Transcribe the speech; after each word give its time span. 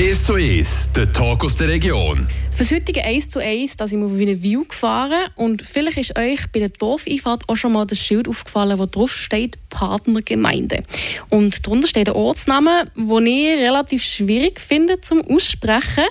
1 0.00 0.24
zu 0.24 0.32
1, 0.32 0.92
der 0.96 1.12
Talk 1.12 1.44
aus 1.44 1.56
der 1.56 1.68
Region. 1.68 2.26
Fürs 2.52 2.70
heutige 2.70 3.04
1 3.04 3.28
zu 3.28 3.38
1, 3.38 3.76
da 3.76 3.86
sind 3.86 4.00
wir 4.00 4.06
auf 4.06 4.18
eine 4.18 4.42
View 4.42 4.64
gefahren 4.64 5.28
und 5.36 5.60
vielleicht 5.60 5.98
ist 5.98 6.18
euch 6.18 6.40
bei 6.52 6.60
der 6.60 6.70
Dorfeinfahrt 6.70 7.46
auch 7.46 7.56
schon 7.56 7.72
mal 7.72 7.84
das 7.84 7.98
Schild 7.98 8.26
aufgefallen, 8.26 8.78
wo 8.78 8.86
drauf 8.86 9.12
steht 9.12 9.58
Partnergemeinde. 9.68 10.84
Und 11.28 11.66
darunter 11.66 11.86
steht 11.86 12.08
ein 12.08 12.14
Ortsname, 12.14 12.90
den 12.96 13.26
ich 13.26 13.58
relativ 13.58 14.02
schwierig 14.02 14.58
finde 14.58 15.02
zum 15.02 15.20
Aussprechen. 15.20 16.04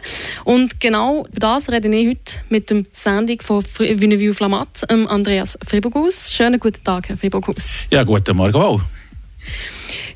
Und 0.43 0.79
genau 0.79 1.25
über 1.25 1.39
das 1.39 1.71
rede 1.71 1.87
ich 1.87 2.09
heute 2.09 2.33
mit 2.49 2.69
dem 2.69 2.85
Sandig 2.91 3.43
von 3.43 3.63
Vue 3.65 4.33
Flamat, 4.35 4.87
Andreas 4.87 5.57
Fribogus. 5.65 6.31
Schönen 6.31 6.59
guten 6.59 6.83
Tag, 6.83 7.09
Herr 7.09 7.17
Fribogus. 7.17 7.69
Ja, 7.89 8.03
guten 8.03 8.37
Morgen 8.37 8.55
auch. 8.55 8.81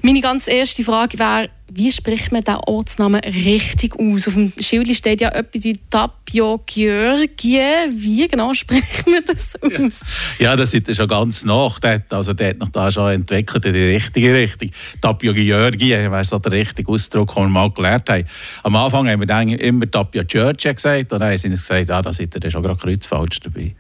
Meine 0.04 0.21
ganz 0.21 0.48
erste 0.48 0.84
Frage 0.84 1.18
wäre, 1.18 1.50
wie 1.76 1.92
spricht 1.92 2.32
man 2.32 2.44
den 2.44 2.55
Ortsnamen 2.55 3.21
richtig 3.21 3.96
aus? 4.00 4.28
Auf 4.28 4.36
dem 4.36 4.54
Schild 4.60 4.95
steht 4.95 5.22
ja 5.22 5.30
etwas 5.30 5.63
wie 5.63 5.77
Tapio 5.90 6.62
Georgie. 6.66 7.59
Wie 7.91 8.27
genau 8.27 8.54
spricht 8.54 9.08
man 9.08 9.23
das 9.26 9.55
aus? 9.62 10.02
Ja, 10.38 10.52
ja 10.52 10.55
das 10.55 10.73
ist 10.73 10.96
schon 10.96 11.08
ganz 11.08 11.44
nach. 11.44 11.80
Also 12.09 12.34
der 12.34 12.49
hat 12.49 12.59
noch 12.59 12.70
da 12.70 12.91
schon 12.91 13.12
entwickelt 13.12 13.66
in 13.66 13.73
die 13.73 13.96
richtige 13.96 14.34
Richtung. 14.34 14.70
Tapio 15.02 15.34
Georgie 15.34 15.91
wäre 15.91 16.23
so 16.23 16.38
der 16.38 16.52
richtige 16.52 16.91
Ausdruck, 16.91 17.34
den 17.34 17.44
wir 17.44 17.49
mal 17.49 17.72
gelernt 17.72 18.10
haben. 18.10 18.26
Am 18.63 18.76
Anfang 18.76 19.10
haben 19.10 19.27
wir 19.27 19.60
immer 19.60 19.90
Tapio 19.90 20.24
Georgie 20.26 20.74
gesagt 20.74 21.12
und 21.12 21.21
dann 21.21 21.30
haben 21.30 21.38
sie 21.38 21.49
gesagt, 21.49 21.90
ja, 21.90 22.02
da 22.02 22.13
seid 22.13 22.35
ihr 22.44 22.52
schon 22.52 22.62
gerade 22.62 22.80
kreuzfalsch 22.80 23.40
dabei. 23.40 23.76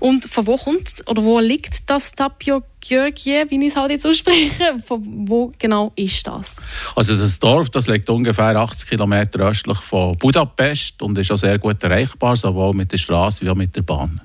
Und 0.00 0.24
von 0.24 0.46
wo 0.46 0.56
kommt 0.56 1.08
oder 1.08 1.22
wo 1.22 1.38
liegt 1.38 1.88
das 1.88 2.12
Tapio 2.12 2.62
Georgie, 2.80 3.44
wie 3.48 3.64
ich 3.64 3.70
es 3.70 3.76
halt 3.76 3.92
jetzt 3.92 4.04
ausspreche? 4.04 4.82
Von 4.84 5.28
wo 5.28 5.52
genau 5.56 5.92
ist 5.94 6.26
das? 6.26 6.56
Also 6.96 7.11
das 7.16 7.38
Dorf 7.38 7.70
das 7.70 7.86
liegt 7.86 8.08
ungefähr 8.10 8.56
80 8.56 8.88
Kilometer 8.88 9.40
östlich 9.48 9.78
von 9.78 10.16
Budapest 10.16 11.00
und 11.02 11.18
ist 11.18 11.30
auch 11.30 11.38
sehr 11.38 11.58
gut 11.58 11.82
erreichbar, 11.82 12.36
sowohl 12.36 12.74
mit 12.74 12.92
der 12.92 12.98
Straße 12.98 13.44
wie 13.44 13.50
auch 13.50 13.54
mit 13.54 13.74
der 13.76 13.82
Bahn. 13.82 14.20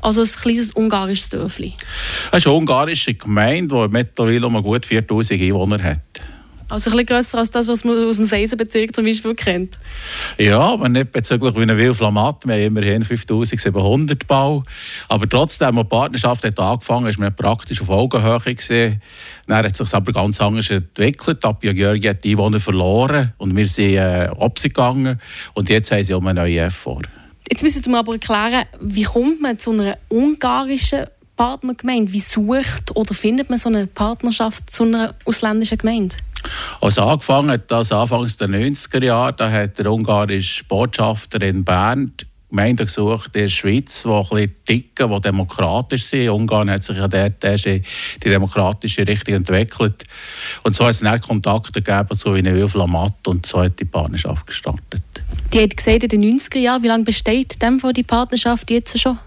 Also 0.00 0.22
ein 0.22 0.28
kleines 0.28 0.70
ungarisches 0.72 1.28
Dörfli? 1.28 1.74
Es 2.30 2.38
ist 2.38 2.46
eine 2.46 2.56
ungarische 2.56 3.14
Gemeinde, 3.14 3.74
die 3.88 3.92
mittlerweile 3.92 4.46
um 4.46 4.62
gut 4.62 4.86
4000 4.86 5.40
Einwohner 5.40 5.82
hat. 5.82 6.00
Also 6.68 6.90
ein 6.90 6.96
bisschen 6.96 7.06
grösser 7.06 7.38
als 7.38 7.50
das, 7.50 7.66
was 7.66 7.84
man 7.84 7.96
aus 8.06 8.16
dem 8.16 8.26
Seisenbezirk 8.26 8.94
zum 8.94 9.04
Beispiel 9.04 9.34
kennt. 9.34 9.78
Ja, 10.36 10.60
aber 10.60 10.88
nicht 10.88 11.12
bezüglich 11.12 11.56
wie 11.56 11.62
eine 11.62 11.76
Wilflamat. 11.76 12.46
Wir 12.46 12.54
haben 12.54 12.62
immerhin 12.62 13.02
5700 13.02 14.26
Bau. 14.26 14.64
Aber 15.08 15.28
trotzdem, 15.28 15.78
als 15.78 15.86
die 15.86 15.88
Partnerschaft 15.88 16.44
hat 16.44 16.60
angefangen 16.60 17.06
hat, 17.06 17.12
ist 17.12 17.18
man 17.18 17.34
praktisch 17.34 17.80
auf 17.80 17.88
Augenhöhe 17.88 18.54
gesehen. 18.54 19.00
Dann 19.46 19.64
hat 19.64 19.72
es 19.72 19.78
sich 19.78 19.94
aber 19.94 20.12
ganz 20.12 20.40
anders 20.40 20.70
entwickelt. 20.70 21.40
Tapia 21.40 21.72
Georgi 21.72 22.06
hat 22.06 22.22
die 22.22 22.32
Einwohner 22.32 22.60
verloren 22.60 23.32
und 23.38 23.56
wir 23.56 23.66
sind 23.66 23.94
äh, 23.94 24.28
abgegangen. 24.38 25.20
Und 25.54 25.70
jetzt 25.70 25.90
haben 25.90 26.04
sie 26.04 26.12
um 26.12 26.26
eine 26.26 26.40
neue 26.40 26.60
F 26.60 26.74
vor. 26.74 27.00
Jetzt 27.50 27.62
müssen 27.62 27.82
wir 27.86 27.98
aber 27.98 28.12
erklären, 28.12 28.66
wie 28.80 29.04
kommt 29.04 29.40
man 29.40 29.58
zu 29.58 29.70
einer 29.70 29.96
ungarischen 30.10 31.06
Partnergemeinde? 31.36 32.12
Wie 32.12 32.20
sucht 32.20 32.94
oder 32.94 33.14
findet 33.14 33.48
man 33.48 33.58
so 33.58 33.70
eine 33.70 33.86
Partnerschaft 33.86 34.68
zu 34.70 34.82
einer 34.82 35.14
ausländischen 35.24 35.78
Gemeinde? 35.78 36.16
Also 36.80 37.02
angefangen 37.02 37.50
hat 37.50 37.70
das 37.70 37.92
Anfangs 37.92 38.36
der 38.36 38.48
90er 38.48 39.04
Jahre, 39.04 39.32
da 39.32 39.50
hat 39.50 39.78
der 39.78 39.92
ungarische 39.92 40.64
Botschafter 40.64 41.42
in 41.42 41.64
Bern 41.64 42.12
Gemeinden 42.50 42.86
gesucht 42.86 43.30
in 43.34 43.42
der 43.42 43.48
Schweiz, 43.48 44.02
die 44.02 44.08
ein 44.08 44.22
bisschen 44.22 44.54
dicken, 44.66 45.10
die 45.10 45.20
demokratisch 45.20 46.06
sind. 46.06 46.30
Ungarn 46.30 46.70
hat 46.70 46.82
sich 46.82 46.96
ja 46.96 47.06
dort 47.06 47.44
in 47.44 47.84
die 48.24 48.28
demokratische 48.28 49.06
Richtung 49.06 49.34
entwickelt. 49.34 50.04
Und 50.62 50.74
so 50.74 50.84
hat 50.84 50.92
es 50.92 51.00
dann 51.00 51.20
Kontakte 51.20 51.82
gegeben 51.82 52.16
zu 52.16 52.34
Wilf 52.34 52.74
Lamat 52.74 53.26
und 53.26 53.44
so 53.44 53.60
hat 53.60 53.78
die 53.78 53.84
Partnerschaft 53.84 54.46
gestartet. 54.46 55.02
Die 55.52 55.62
hat 55.62 55.76
gesagt, 55.76 56.04
in 56.04 56.08
den 56.08 56.38
90er 56.38 56.58
Jahren, 56.58 56.82
wie 56.82 56.88
lange 56.88 57.04
besteht 57.04 57.60
dem 57.60 57.80
die 57.94 58.02
Partnerschaft 58.02 58.70
jetzt 58.70 58.98
schon? 58.98 59.18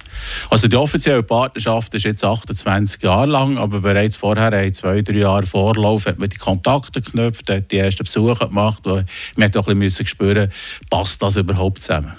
Also 0.50 0.68
die 0.68 0.76
offizielle 0.76 1.24
Partnerschaft 1.24 1.94
ist 1.94 2.04
jetzt 2.04 2.24
28 2.24 3.02
Jahre 3.02 3.28
lang, 3.28 3.58
aber 3.58 3.82
bereits 3.82 4.16
vorher, 4.16 4.52
in 4.64 4.74
zwei, 4.74 5.02
drei 5.02 5.18
Jahre 5.18 5.46
Vorlauf, 5.46 6.06
hat 6.06 6.20
man 6.20 6.30
die 6.30 6.38
Kontakte 6.38 7.02
geknüpft, 7.02 7.50
hat 7.50 7.72
die 7.72 7.78
ersten 7.78 8.04
Besuche 8.04 8.48
gemacht. 8.48 8.86
Man 8.86 9.06
musste 9.36 9.60
auch 9.60 9.68
ein 9.68 9.80
bisschen 9.80 10.08
spüren, 10.08 10.52
passt 10.90 11.22
das 11.22 11.36
überhaupt 11.36 11.82
zusammen. 11.82 12.14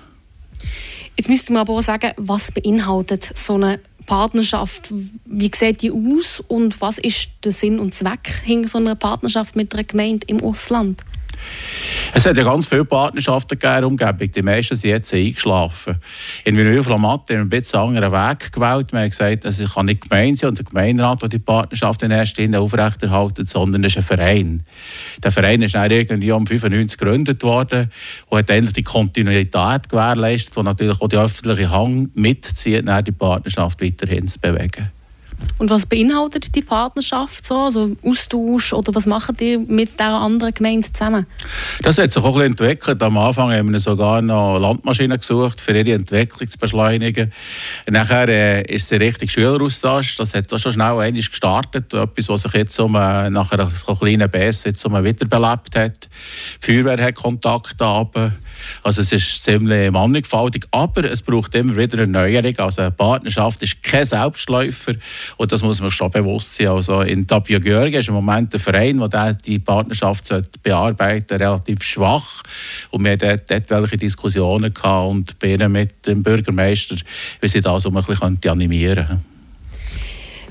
Jetzt 1.16 1.28
müsste 1.28 1.52
man 1.52 1.62
aber 1.62 1.74
auch 1.74 1.82
sagen, 1.82 2.12
was 2.16 2.50
beinhaltet 2.50 3.36
so 3.36 3.54
eine 3.54 3.80
Partnerschaft? 4.06 4.92
Wie 5.24 5.50
sieht 5.54 5.82
die 5.82 5.90
aus 5.92 6.42
und 6.48 6.80
was 6.80 6.98
ist 6.98 7.28
der 7.44 7.52
Sinn 7.52 7.78
und 7.78 7.94
Zweck 7.94 8.42
hinter 8.44 8.68
so 8.68 8.78
einer 8.78 8.94
Partnerschaft 8.94 9.56
mit 9.56 9.74
einer 9.74 9.84
Gemeinde 9.84 10.26
im 10.26 10.42
Ausland? 10.42 11.02
Es 12.14 12.26
hat 12.26 12.36
ja 12.36 12.44
ganz 12.44 12.66
viele 12.66 12.84
Partnerschaften 12.84 13.58
gegeben 13.58 13.84
Umgebung. 13.84 14.30
Die 14.30 14.42
meisten 14.42 14.76
sind 14.76 14.90
jetzt 14.90 15.14
eingeschlafen. 15.14 15.96
In 16.44 16.56
Villeneuve-la-Matte 16.56 17.34
haben 17.34 17.50
wir 17.50 17.56
ein 17.56 17.60
bisschen 17.60 17.80
anderen 17.80 18.12
Weg 18.12 18.52
gewählt. 18.52 18.92
Wir 18.92 19.00
haben 19.00 19.08
gesagt, 19.08 19.44
es 19.44 19.74
kann 19.74 19.86
nicht 19.86 20.02
Gemeinde 20.02 20.36
sein 20.36 20.50
und 20.50 20.58
der 20.58 20.64
Gemeinderat, 20.66 21.22
der 21.22 21.28
die 21.30 21.38
Partnerschaft 21.38 22.02
in 22.02 22.10
erster 22.10 22.42
Linie 22.42 22.60
aufrechterhalten, 22.60 23.46
sondern 23.46 23.82
es 23.84 23.92
ist 23.92 23.98
ein 23.98 24.02
Verein. 24.02 24.62
Der 25.22 25.32
Verein 25.32 25.62
ist 25.62 25.74
dann 25.74 25.90
irgendwie 25.90 26.32
um 26.32 26.46
95 26.46 26.98
gegründet 26.98 27.42
worden 27.42 27.90
und 28.26 28.38
hat 28.38 28.50
eigentlich 28.50 28.74
die 28.74 28.82
Kontinuität 28.82 29.88
gewährleistet, 29.88 30.56
die 30.56 30.62
natürlich 30.62 31.00
auch 31.00 31.08
die 31.08 31.16
öffentliche 31.16 31.70
Hand 31.70 32.14
mitzieht, 32.14 32.84
die 33.06 33.12
Partnerschaft 33.12 33.80
weiterhin 33.80 34.28
zu 34.28 34.38
bewegen. 34.38 34.90
Und 35.58 35.70
was 35.70 35.86
beinhaltet 35.86 36.54
die 36.54 36.62
Partnerschaft 36.62 37.46
so? 37.46 37.56
Also 37.56 37.96
Austausch 38.02 38.72
oder 38.72 38.94
was 38.94 39.06
machen 39.06 39.36
die 39.38 39.56
mit 39.56 39.98
der 39.98 40.08
anderen 40.08 40.52
Gemeinde 40.54 40.92
zusammen? 40.92 41.26
Das 41.82 41.98
hat 41.98 42.12
sich 42.12 42.22
auch 42.22 42.36
ein 42.36 42.52
entwickelt. 42.52 43.02
Am 43.02 43.16
Anfang 43.16 43.52
haben 43.52 43.72
wir 43.72 43.80
sogar 43.80 44.22
noch 44.22 44.58
Landmaschinen 44.58 45.18
gesucht, 45.18 45.60
für 45.60 45.76
ihre 45.76 45.92
Entwicklung 45.92 46.48
zu 46.48 46.58
beschleunigen. 46.58 47.32
Nachher 47.90 48.28
äh, 48.28 48.62
ist 48.62 48.92
es 48.92 49.00
richtig 49.00 49.32
Schüleraustausch. 49.32 50.16
Das 50.16 50.34
hat 50.34 50.52
auch 50.52 50.58
schon 50.58 50.72
schnell 50.72 50.98
einmal 50.98 51.12
gestartet. 51.12 51.92
Etwas, 51.94 52.28
was 52.28 52.42
sich 52.42 52.52
jetzt 52.54 52.78
um, 52.78 52.94
äh, 52.94 53.30
nach 53.30 53.52
einer 53.52 53.70
kleinen 53.98 54.30
Bässe 54.30 54.68
jetzt 54.68 54.84
um, 54.84 54.92
wiederbelebt 55.02 55.76
hat. 55.76 56.08
Die 56.62 56.72
Feuerwehr 56.72 57.04
hat 57.04 57.14
Kontakte 57.14 57.84
haben. 57.84 58.36
Also 58.82 59.02
es 59.02 59.12
ist 59.12 59.44
ziemlich 59.44 59.90
mannigfaltig, 59.90 60.66
aber 60.70 61.04
es 61.04 61.22
braucht 61.22 61.54
immer 61.54 61.76
wieder 61.76 61.98
eine 61.98 62.12
Neuerung. 62.12 62.58
Also 62.58 62.82
eine 62.82 62.90
Partnerschaft 62.90 63.62
ist 63.62 63.82
kein 63.82 64.04
Selbstläufer 64.04 64.92
und 65.36 65.52
das 65.52 65.62
muss 65.62 65.80
man 65.80 65.90
schon 65.90 66.10
bewusst 66.10 66.54
sein. 66.54 66.68
Also 66.68 67.02
in 67.02 67.26
Tapio 67.26 67.60
Georgi 67.60 67.96
ist 67.96 68.08
im 68.08 68.14
Moment 68.14 68.52
der 68.52 68.60
Verein, 68.60 68.98
der 69.08 69.34
die 69.34 69.58
Partnerschaft 69.58 70.28
bearbeiten 70.62 71.26
sollte, 71.28 71.44
relativ 71.44 71.82
schwach 71.82 72.42
und 72.90 73.04
wir 73.04 73.12
hatten 73.12 73.40
dort, 73.48 73.70
welche 73.70 73.96
Diskussionen 73.96 74.72
gehabt 74.72 75.10
und 75.10 75.38
bin 75.38 75.72
mit 75.72 76.06
dem 76.06 76.22
Bürgermeister, 76.22 76.96
wie 77.40 77.48
sie 77.48 77.60
das 77.60 77.86
um 77.86 77.96
ein 77.96 78.04
bisschen 78.04 78.38
animieren 78.46 79.06
könnten. 79.06 79.32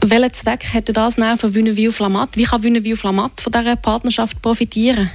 Welchen 0.03 0.33
Zweck 0.33 0.73
hätte 0.73 0.93
das 0.93 1.15
für 1.15 1.53
Wünneville 1.53 1.91
Flamat? 1.91 2.35
Wie 2.35 2.43
kann 2.43 2.63
Wünneville 2.63 2.97
Flamat 2.97 3.39
von 3.39 3.51
dieser 3.51 3.75
Partnerschaft 3.75 4.41
profitieren? 4.41 5.11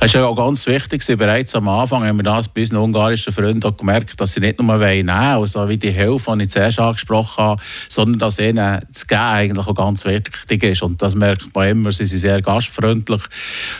Es 0.00 0.06
ist 0.06 0.14
ja 0.14 0.26
auch 0.26 0.36
ganz 0.36 0.66
wichtig, 0.66 1.04
bereits 1.16 1.54
am 1.54 1.68
Anfang 1.68 2.06
haben 2.06 2.18
wir 2.18 2.22
das 2.22 2.48
bei 2.48 2.60
unseren 2.62 2.78
ungarischen 2.78 3.32
Freunden 3.32 3.76
gemerkt, 3.76 4.20
dass 4.20 4.32
sie 4.32 4.40
nicht 4.40 4.60
nur 4.60 4.76
nehmen 4.76 5.10
also 5.10 5.68
wie 5.68 5.76
die 5.76 5.90
Hilfe, 5.90 6.36
die 6.36 6.44
ich 6.44 6.50
zuerst 6.50 6.78
angesprochen 6.78 7.44
habe, 7.44 7.62
sondern 7.88 8.18
dass 8.18 8.38
ihnen 8.38 8.82
das 8.92 9.06
Geben 9.06 9.20
eigentlich 9.20 9.66
auch 9.66 9.74
ganz 9.74 10.04
wichtig 10.04 10.62
ist. 10.62 10.82
Und 10.82 11.00
das 11.00 11.14
merkt 11.14 11.54
man 11.54 11.68
immer, 11.68 11.92
sie 11.92 12.06
sind 12.06 12.20
sehr 12.20 12.42
gastfreundlich. 12.42 13.22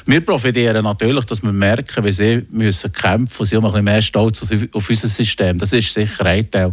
Wir 0.06 0.24
profitieren 0.24 0.84
natürlich, 0.84 1.24
dass 1.26 1.42
wir 1.42 1.52
merken, 1.52 2.04
wie 2.04 2.12
sie 2.12 2.46
müssen 2.50 2.92
kämpfen 2.92 3.36
müssen, 3.40 3.46
sie 3.46 3.56
haben 3.56 3.64
ein 3.66 3.72
bisschen 3.72 3.84
mehr 3.84 4.02
Stolz 4.02 4.42
auf 4.42 4.90
unser 4.90 5.08
System. 5.08 5.58
Das 5.58 5.72
ist 5.72 5.92
sicher 5.92 6.24
ein 6.26 6.50
Teil. 6.50 6.72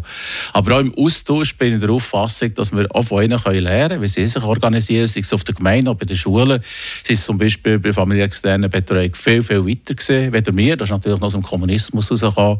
Aber 0.53 0.75
auch 0.75 0.79
im 0.79 0.93
Austausch 0.97 1.55
bin 1.57 1.73
ich 1.73 1.79
der 1.79 1.89
Auffassung, 1.89 2.53
dass 2.53 2.71
wir 2.71 2.87
auch 2.93 3.03
von 3.03 3.23
ihnen 3.23 3.39
lernen 3.45 3.89
können, 3.89 4.01
wie 4.01 4.07
sie 4.07 4.25
sich 4.25 4.43
organisieren, 4.43 5.07
sei 5.07 5.21
es 5.21 5.33
auf 5.33 5.43
der 5.43 5.55
Gemeinde 5.55 5.91
oder 5.91 5.99
bei 5.99 6.05
den 6.05 6.17
Schulen, 6.17 6.61
sei 7.03 7.13
es 7.13 7.25
zum 7.25 7.37
Beispiel 7.37 7.79
bei 7.79 7.91
familienexternen 7.93 8.69
Betreuung 8.69 9.00
Österreich 9.01 9.15
viel, 9.15 9.43
viel 9.43 9.65
weiter 9.65 9.95
gesehen, 9.95 10.33
weder 10.33 10.55
wir. 10.55 10.77
Das 10.77 10.87
ist 10.87 10.91
natürlich 10.91 11.19
noch 11.19 11.27
aus 11.27 11.33
dem 11.33 11.43
Kommunismus 11.43 12.11
rausgekommen. 12.11 12.59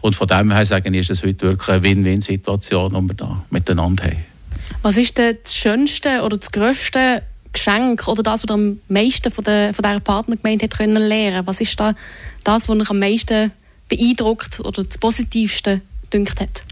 Und 0.00 0.14
von 0.14 0.26
dem 0.26 0.52
her 0.52 0.66
sagen, 0.66 0.94
ist 0.94 1.10
es 1.10 1.22
heute 1.22 1.48
wirklich 1.48 1.68
eine 1.68 1.82
Win-Win-Situation, 1.82 2.92
die 2.92 3.08
wir 3.08 3.14
da 3.14 3.44
miteinander 3.50 4.04
haben. 4.04 4.24
Was 4.82 4.96
ist 4.96 5.18
denn 5.18 5.36
das 5.42 5.54
schönste 5.54 6.22
oder 6.22 6.36
das 6.36 6.50
grösste 6.50 7.22
Geschenk 7.52 8.06
oder 8.06 8.22
das, 8.22 8.42
was 8.42 8.50
ihr 8.50 8.54
am 8.54 8.78
meisten 8.88 9.30
von, 9.30 9.44
der, 9.44 9.74
von 9.74 9.82
dieser 9.82 10.00
Partnergemeinde 10.00 10.64
hat 10.64 10.78
können 10.78 11.02
lernen 11.02 11.46
Was 11.46 11.60
ist 11.60 11.78
da 11.78 11.94
das, 12.44 12.68
was 12.68 12.80
euch 12.80 12.90
am 12.90 12.98
meisten 12.98 13.52
beeindruckt 13.88 14.60
oder 14.60 14.84
das 14.84 14.96
Positivste 14.98 15.80
dünkt 16.12 16.40
hat? 16.40 16.62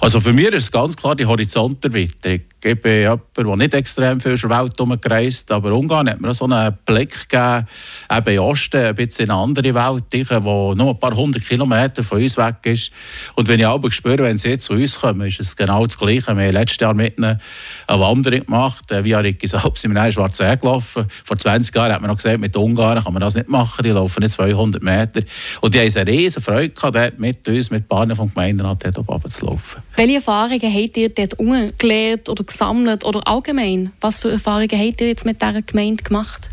Also 0.00 0.20
für 0.20 0.32
mich 0.32 0.48
ist 0.48 0.64
es 0.64 0.72
ganz 0.72 0.96
klar 0.96 1.16
die 1.16 1.26
Horizonterweiterung 1.26 2.42
Ich 2.62 2.80
bin 2.80 3.00
jemand, 3.02 3.22
der 3.36 3.56
nicht 3.56 3.74
extrem 3.74 4.20
viel 4.20 4.32
in 4.32 4.40
der 4.40 4.50
Welt 4.50 4.72
herumgereist 4.76 5.50
aber 5.52 5.72
Ungarn 5.72 6.08
hat 6.08 6.20
mir 6.20 6.34
so 6.34 6.44
einen 6.44 6.76
Blick 6.84 7.28
gegeben, 7.28 7.66
eben 8.10 8.34
in 8.34 8.38
Osten, 8.40 8.84
ein 8.84 8.94
bisschen 8.94 9.26
in 9.26 9.30
eine 9.30 9.40
andere 9.40 9.74
Welt, 9.74 10.04
die 10.12 10.24
nur 10.24 10.90
ein 10.90 10.98
paar 10.98 11.14
hundert 11.14 11.44
Kilometer 11.44 12.02
von 12.02 12.20
uns 12.20 12.36
weg 12.36 12.56
ist. 12.64 12.90
Und 13.34 13.48
wenn 13.48 13.60
ich 13.60 13.66
aber 13.66 13.90
spüre, 13.92 14.24
wenn 14.24 14.38
sie 14.38 14.58
zu 14.58 14.74
uns 14.74 15.00
kommen, 15.00 15.28
ist 15.28 15.40
es 15.40 15.56
genau 15.56 15.86
das 15.86 15.98
Gleiche. 15.98 16.36
Wir 16.36 16.46
haben 16.46 16.52
letztes 16.52 16.78
Jahr 16.80 16.94
mit 16.94 17.18
ihnen 17.18 17.40
eine 17.86 18.00
Wanderung 18.00 18.40
gemacht, 18.40 18.90
äh, 18.90 18.96
Rikisalp 18.96 19.78
sind 19.78 19.94
wir 19.94 20.04
in 20.04 20.12
Schwarze 20.12 20.56
gelaufen. 20.56 21.06
Vor 21.24 21.38
20 21.38 21.74
Jahren 21.74 21.92
hat 21.92 22.00
man 22.00 22.10
noch 22.10 22.16
gesagt, 22.16 22.40
mit 22.40 22.56
Ungarn 22.56 23.02
kann 23.02 23.12
man 23.12 23.20
das 23.20 23.34
nicht 23.34 23.48
machen, 23.48 23.82
die 23.82 23.90
laufen 23.90 24.20
nicht 24.22 24.32
200 24.32 24.82
Meter. 24.82 25.22
Und 25.60 25.74
die 25.74 25.80
haben 25.80 25.96
eine 25.96 26.10
riesen 26.10 26.42
Freude 26.42 26.70
gehabt, 26.70 27.18
mit 27.18 27.46
uns, 27.48 27.70
mit 27.70 27.88
Bahnen 27.88 28.16
vom 28.16 28.28
Gemeinderat 28.28 28.84
dort 28.84 29.08
oben 29.08 29.30
zu 29.30 29.46
laufen. 29.46 29.82
Welche 29.96 30.16
Erfahrungen 30.16 30.60
habt 30.60 30.96
ihr 30.96 31.08
dort 31.08 31.36
gelernt 31.78 32.28
oder 32.28 32.44
gesammelt 32.48 33.04
oder 33.04 33.26
allgemein? 33.26 33.92
Was 34.00 34.20
für 34.20 34.30
Erfahrungen 34.30 34.70
habt 34.72 35.00
ihr 35.00 35.08
jetzt 35.08 35.24
mit 35.24 35.40
dieser 35.40 35.62
Gemeinde 35.62 36.02
gemacht? 36.02 36.50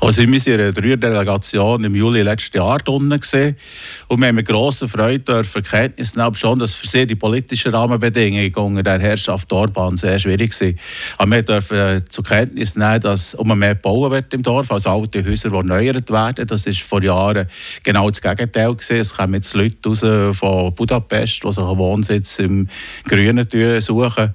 Also 0.00 0.22
wir 0.22 0.28
waren 0.28 0.34
in 0.34 0.60
einer 0.60 0.72
Dreierdelegation 0.72 1.84
im 1.84 1.94
Juli 1.94 2.22
letzten 2.22 2.58
Jahr 2.58 2.78
unten 2.86 3.12
und 3.12 4.20
wir 4.20 4.28
haben 4.28 4.34
mit 4.34 4.46
grosser 4.46 4.88
Freude 4.88 5.20
dürfen 5.20 5.62
Kenntnis 5.62 6.14
nehmen, 6.14 6.34
schon, 6.34 6.58
dass 6.58 6.74
für 6.74 6.86
sie 6.86 7.06
die 7.06 7.14
politischen 7.14 7.74
Rahmenbedingungen 7.74 8.84
der 8.84 8.98
Herrschaft 8.98 9.52
Orban 9.52 9.96
sehr 9.96 10.18
schwierig 10.18 10.52
sind. 10.52 10.78
Aber 11.18 11.32
wir 11.32 11.42
dürfen 11.42 11.76
äh, 11.78 12.04
zur 12.08 12.24
Kenntnis 12.24 12.76
nehmen, 12.76 13.00
dass 13.00 13.34
um 13.34 13.58
mehr 13.58 13.74
bauen 13.74 14.10
wird 14.10 14.32
im 14.34 14.42
Dorf, 14.42 14.70
also 14.70 14.90
alte 14.90 15.24
Häuser, 15.24 15.50
die 15.50 15.56
erneuert 15.56 16.10
werden. 16.10 16.46
Das 16.46 16.66
ist 16.66 16.80
vor 16.80 17.02
Jahren 17.02 17.46
genau 17.82 18.10
das 18.10 18.20
Gegenteil 18.20 18.74
gewesen. 18.74 18.96
Es 18.96 19.16
kommen 19.16 19.34
jetzt 19.34 19.54
Leute 19.54 19.76
raus 19.86 20.38
von 20.38 20.74
Budapest, 20.74 21.42
die 21.44 21.52
sich 21.52 21.62
einen 21.62 21.78
Wohnsitz 21.78 22.38
im 22.38 22.68
Grünen 23.04 23.46
suchen. 23.80 24.34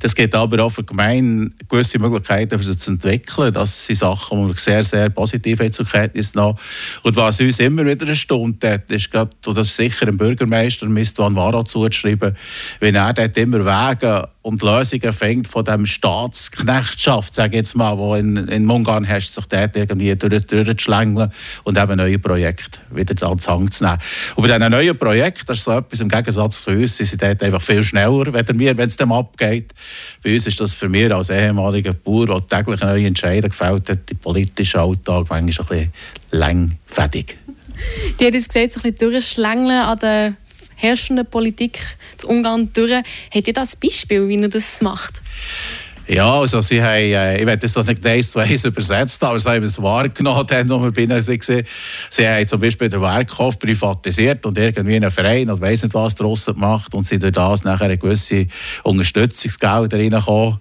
Das 0.00 0.14
gibt 0.14 0.34
aber 0.46 0.64
auch 0.64 0.70
für 0.70 0.82
die 0.82 0.86
Gemeinde 0.86 1.50
gewisse 1.68 1.98
Möglichkeiten, 1.98 2.58
für 2.58 2.64
sie 2.64 2.76
zu 2.76 2.92
entwickeln. 2.92 3.52
Das 3.52 3.86
sind 3.86 3.96
Sachen, 3.96 4.42
die 4.42 4.48
wir 4.48 4.54
sehr, 4.54 4.84
sehr 4.84 5.10
positiv 5.10 5.60
zur 5.70 5.86
Kenntnis 5.86 6.32
genommen 6.32 6.58
Und 7.02 7.16
was 7.16 7.40
uns 7.40 7.58
immer 7.58 7.84
wieder 7.84 8.06
erstaunt 8.06 8.64
hat, 8.64 8.90
ist 8.90 9.14
und 9.14 9.56
das 9.56 9.74
sicher 9.74 10.06
dem 10.06 10.16
Bürgermeister 10.16 10.86
Mistwan 10.86 11.34
Vara 11.34 11.64
zugeschrieben, 11.64 12.36
wenn 12.80 12.94
er 12.94 13.12
dort 13.12 13.36
immer 13.36 13.64
Wege 13.64 14.28
und 14.46 14.62
Lösungen 14.62 15.12
fängt 15.12 15.48
von 15.48 15.64
dem 15.64 15.86
Staatsknechtschaft, 15.86 17.34
sage 17.34 17.56
jetzt 17.56 17.74
mal, 17.74 17.98
wo 17.98 18.14
in, 18.14 18.36
in 18.46 18.70
Ungarn 18.70 19.02
herrscht, 19.02 19.32
sich 19.32 19.44
dort 19.46 19.74
irgendwie 19.74 20.14
durch, 20.14 20.46
durchzuschlängeln 20.46 21.32
und 21.64 21.76
eben 21.76 21.96
neue 21.96 22.20
Projekte 22.20 22.78
wieder 22.92 23.26
ans 23.26 23.48
Hang 23.48 23.68
zu 23.72 23.82
nehmen. 23.82 23.98
Und 24.36 24.46
bei 24.46 24.56
diesen 24.56 24.70
neuen 24.70 24.96
Projekten, 24.96 25.46
das 25.46 25.58
ist 25.58 25.64
so 25.64 25.72
etwas 25.72 25.98
im 25.98 26.08
Gegensatz 26.08 26.62
zu 26.62 26.70
uns, 26.70 26.96
sind 26.96 27.06
sie 27.06 27.16
dort 27.16 27.42
einfach 27.42 27.60
viel 27.60 27.82
schneller, 27.82 28.32
wenn 28.32 28.58
wir, 28.60 28.76
wenn 28.76 28.86
es 28.86 28.96
dem 28.96 29.10
abgeht. 29.10 29.74
Bei 30.22 30.32
uns 30.32 30.46
ist 30.46 30.60
das 30.60 30.74
für 30.74 30.88
mich 30.88 31.12
als 31.12 31.28
ehemaliger 31.28 31.94
Bauer, 31.94 32.26
der 32.26 32.46
täglich 32.46 32.80
neue 32.82 33.04
Entscheidungen 33.04 33.50
gefällt 33.50 33.90
hat, 33.90 34.08
der 34.08 34.14
politische 34.14 34.80
Alltag 34.80 35.26
manchmal 35.28 35.40
ein 35.40 35.46
bisschen 35.50 35.92
längfädig. 36.30 37.36
Die 38.20 38.26
hat 38.26 38.34
jetzt 38.34 38.54
gesagt, 38.54 38.72
so 38.74 38.80
ein 38.80 38.92
bisschen 38.92 39.10
durchschlängeln 39.10 39.82
an 39.82 39.98
der 39.98 40.34
herrschenden 40.76 41.26
Politik 41.26 41.80
zu 42.16 42.28
Ungarn 42.28 42.72
durch. 42.72 42.92
Habt 43.34 43.48
ihr 43.48 43.52
das 43.52 43.76
Beispiel, 43.76 44.28
wie 44.28 44.36
ihr 44.36 44.48
das 44.48 44.80
macht? 44.80 45.22
Ja, 46.08 46.38
also 46.38 46.60
sie 46.60 46.80
haben, 46.80 47.00
äh, 47.00 47.40
ich 47.40 47.46
werde 47.46 47.66
das 47.66 47.84
nicht 47.84 48.06
eins 48.06 48.30
zu 48.30 48.38
eins 48.38 48.64
übersetzt, 48.64 49.24
aber 49.24 49.40
sie 49.40 49.48
haben 49.48 49.64
es 49.64 49.82
wahrgenommen, 49.82 50.46
dann, 50.46 50.68
wo 50.68 50.80
wir 50.80 50.92
bei 50.92 51.02
ihnen 51.02 51.26
waren. 51.26 51.64
Sie 52.10 52.28
haben 52.28 52.46
zum 52.46 52.60
Beispiel 52.60 52.88
den 52.88 53.00
Werkhof 53.00 53.58
privatisiert 53.58 54.46
und 54.46 54.56
irgendwie 54.56 54.94
einen 54.94 55.10
Verein 55.10 55.50
oder 55.50 55.60
weiss 55.60 55.82
nicht 55.82 55.94
was 55.94 56.14
daraus 56.14 56.46
gemacht 56.46 56.94
und 56.94 57.04
sind 57.04 57.24
durch 57.24 57.32
das 57.32 57.64
nachher 57.64 57.86
eine 57.86 57.98
gewisse 57.98 58.46
Unterstützungsgelder 58.84 59.98
reingekommen. 59.98 60.58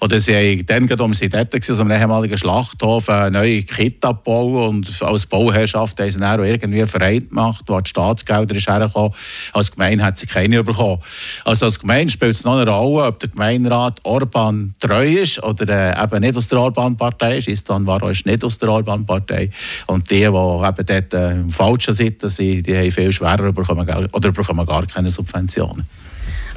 Oder 0.00 0.20
sie 0.20 0.34
haben 0.34 0.64
dann, 0.64 0.86
gerade 0.86 1.02
um 1.02 1.12
sie 1.12 1.28
dort 1.28 1.54
also 1.54 1.82
einem 1.82 1.90
ehemaligen 1.90 2.38
Schlachthof, 2.38 3.10
eine 3.10 3.30
neue 3.32 3.64
Kita 3.64 4.12
gebaut 4.12 4.70
und 4.70 5.02
als 5.02 5.26
Bauherrschaft 5.26 6.00
haben 6.00 6.10
sie 6.10 6.18
dann 6.18 6.40
auch 6.40 6.44
irgendwie 6.44 6.78
einen 6.78 6.88
Verein 6.88 7.28
gemacht, 7.28 7.64
wo 7.66 7.78
die 7.78 7.90
Staatsgelder 7.90 8.54
ist 8.54 8.66
hergekommen. 8.66 9.12
Als 9.52 9.70
Gemeinde 9.70 10.02
hat 10.02 10.16
sie 10.16 10.26
keine 10.26 10.64
bekommen. 10.64 11.02
Also 11.44 11.66
als 11.66 11.78
Gemeinde 11.78 12.10
spielt 12.10 12.32
es 12.32 12.44
noch 12.44 12.56
eine 12.56 12.70
Rolle, 12.70 13.04
ob 13.06 13.18
der 13.18 13.28
Gemeinderat 13.28 14.00
Orban 14.04 14.72
treu 14.78 15.06
ist 15.06 15.42
oder 15.42 15.96
äh, 15.96 16.02
eben 16.02 16.20
nicht 16.20 16.36
aus 16.36 16.48
der 16.48 16.60
Orban-Partei 16.60 17.38
ist. 17.38 17.48
Istvan 17.48 17.86
Varo 17.86 18.08
ist 18.08 18.26
nicht 18.26 18.44
aus 18.44 18.58
der 18.58 18.70
Orban-Partei. 18.70 19.50
Und 19.86 20.10
die, 20.10 20.20
die 20.20 20.24
eben 20.24 20.32
dort 20.32 21.14
äh, 21.14 21.30
im 21.32 21.50
falschen 21.50 21.94
Seite 21.94 22.28
sind, 22.28 22.66
die 22.66 22.76
haben 22.76 22.90
viel 22.90 23.12
schwerer 23.12 23.52
bekommen, 23.52 23.88
oder 24.12 24.32
bekommen 24.32 24.66
gar 24.66 24.86
keine 24.86 25.10
Subventionen. 25.10 25.86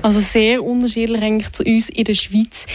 Also 0.01 0.19
sehr 0.19 0.63
unterschiedlich 0.63 1.21
eigentlich 1.21 1.51
zu 1.51 1.63
uns 1.63 1.89
in 1.89 2.03
der 2.05 2.15
Schweiz. 2.15 2.65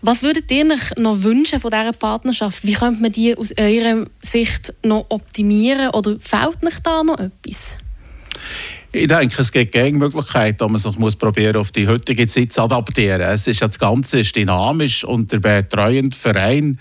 Was 0.00 0.22
würdet 0.22 0.50
ihr 0.50 0.64
noch 0.64 1.22
wünschen 1.22 1.60
von 1.60 1.70
dieser 1.70 1.92
Partnerschaft? 1.92 2.64
Wie 2.64 2.72
könnte 2.72 3.00
man 3.00 3.12
die 3.12 3.36
aus 3.36 3.52
eurer 3.56 4.06
Sicht 4.20 4.74
noch 4.84 5.06
optimieren 5.08 5.90
oder 5.90 6.16
fehlt 6.18 6.64
euch 6.66 6.80
da 6.82 7.04
noch 7.04 7.20
etwas? 7.20 7.76
Ich 8.94 9.08
denke, 9.08 9.40
es 9.40 9.50
gibt 9.50 9.72
keine 9.72 9.96
Möglichkeit, 9.96 10.60
dass 10.60 10.68
man 10.68 10.78
sich 10.78 10.98
muss 10.98 11.16
probieren 11.16 11.56
auf 11.56 11.72
die 11.72 11.88
heutige 11.88 12.26
Zeit 12.26 12.52
zu 12.52 12.60
adaptieren. 12.60 13.22
Es 13.22 13.46
ist 13.46 13.60
ja 13.60 13.66
das 13.66 13.78
Ganze 13.78 14.20
ist 14.20 14.36
dynamisch 14.36 15.02
und 15.02 15.32
der 15.32 15.38
betreuende 15.38 16.14
Verein, 16.14 16.78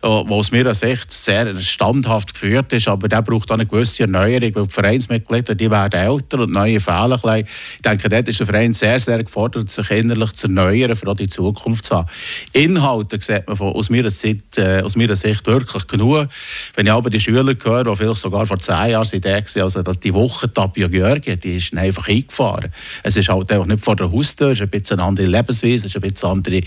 äh, 0.00 0.06
aus 0.06 0.52
meiner 0.52 0.76
Sicht 0.76 1.12
sehr 1.12 1.60
standhaft 1.60 2.34
geführt 2.34 2.72
ist, 2.72 2.86
aber 2.86 3.08
der 3.08 3.22
braucht 3.22 3.50
auch 3.50 3.54
eine 3.56 3.66
gewisse 3.66 4.04
Erneuerung, 4.04 4.54
weil 4.54 4.66
die 4.66 4.72
Vereinsmitglieder 4.72 5.56
die 5.56 5.68
werden 5.68 5.98
älter 5.98 6.38
und 6.38 6.52
neue 6.52 6.78
Fehler 6.78 7.18
klein. 7.18 7.44
Ich 7.74 7.82
denke, 7.82 8.08
dort 8.08 8.28
ist 8.28 8.38
der 8.38 8.46
Verein 8.46 8.72
sehr, 8.72 9.00
sehr 9.00 9.24
gefordert, 9.24 9.68
sich 9.68 9.90
innerlich 9.90 10.34
zu 10.34 10.46
erneuern, 10.46 10.94
für 10.94 11.08
auch 11.08 11.16
die 11.16 11.28
Zukunft 11.28 11.86
zu 11.86 11.96
haben. 11.96 12.08
Inhalte 12.52 13.18
sieht 13.20 13.48
man 13.48 13.56
von, 13.56 13.72
aus, 13.72 13.90
meiner 13.90 14.12
Sicht, 14.12 14.58
äh, 14.58 14.82
aus 14.84 14.94
meiner 14.94 15.16
Sicht 15.16 15.44
wirklich 15.48 15.88
genug. 15.88 16.28
Wenn 16.76 16.86
ich 16.86 16.92
aber 16.92 17.10
die 17.10 17.18
Schüler 17.18 17.52
höre, 17.60 17.82
die 17.82 17.96
vielleicht 17.96 18.20
sogar 18.20 18.46
vor 18.46 18.60
zehn 18.60 18.90
Jahren 18.90 19.04
sind, 19.04 19.26
also 19.26 19.82
die 19.82 20.14
Woche 20.14 20.52
Tapio 20.52 20.88
Georgi, 20.88 21.36
ist 21.56 21.76
einfach 21.76 22.08
eingefahren. 22.08 22.70
Es 23.02 23.16
ist 23.16 23.28
halt 23.28 23.50
einfach 23.50 23.66
nicht 23.66 23.84
vor 23.84 23.96
der 23.96 24.10
Haustür, 24.10 24.48
es 24.48 24.58
ist 24.58 24.62
ein 24.62 24.70
bisschen 24.70 24.98
eine 24.98 25.08
andere 25.08 25.26
Lebensweise, 25.26 25.86
es 25.86 25.94
ist 25.94 25.96
ein 25.96 26.02
bisschen 26.02 26.28
eine 26.28 26.36
andere 26.36 26.60